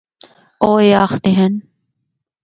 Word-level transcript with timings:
او 0.63 0.69
اے 0.81 0.89
آخدے 1.05 1.31
ہن۔ 1.39 1.53